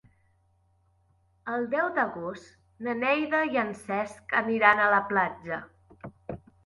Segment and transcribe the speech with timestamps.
[1.55, 2.49] El deu d'agost
[2.87, 5.61] na Neida i en Cesc aniran a la platja.